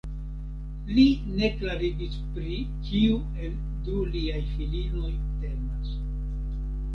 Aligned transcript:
Li 0.93 1.03
ne 1.33 1.49
klarigis 1.59 2.15
pri 2.37 2.55
kiu 2.87 3.19
el 3.49 3.53
du 3.89 3.99
liaj 4.17 4.41
filinoj 4.55 5.13
temas. 5.45 5.93